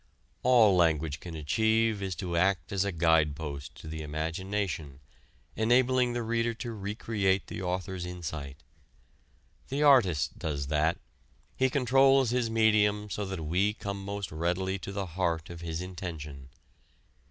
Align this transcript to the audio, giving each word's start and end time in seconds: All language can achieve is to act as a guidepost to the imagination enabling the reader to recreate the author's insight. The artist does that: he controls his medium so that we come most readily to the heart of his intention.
All 0.41 0.75
language 0.75 1.19
can 1.19 1.35
achieve 1.35 2.01
is 2.01 2.15
to 2.15 2.35
act 2.35 2.71
as 2.71 2.83
a 2.83 2.91
guidepost 2.91 3.75
to 3.75 3.87
the 3.87 4.01
imagination 4.01 4.99
enabling 5.55 6.13
the 6.13 6.23
reader 6.23 6.55
to 6.55 6.73
recreate 6.73 7.45
the 7.45 7.61
author's 7.61 8.03
insight. 8.03 8.63
The 9.69 9.83
artist 9.83 10.39
does 10.39 10.65
that: 10.73 10.97
he 11.55 11.69
controls 11.69 12.31
his 12.31 12.49
medium 12.49 13.11
so 13.11 13.25
that 13.25 13.43
we 13.45 13.73
come 13.75 14.03
most 14.03 14.31
readily 14.31 14.79
to 14.79 14.91
the 14.91 15.05
heart 15.05 15.51
of 15.51 15.61
his 15.61 15.81
intention. 15.81 16.49